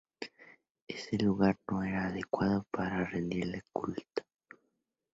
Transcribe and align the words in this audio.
Ese 0.87 1.15
lugar 1.19 1.59
no 1.67 1.83
era 1.83 2.05
el 2.07 2.13
adecuado 2.13 2.65
para 2.71 3.05
rendirle 3.05 3.61
culto. 3.71 4.23